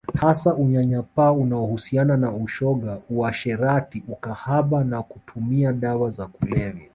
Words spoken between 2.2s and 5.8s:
ushoga uasherati ukahaba na kutumia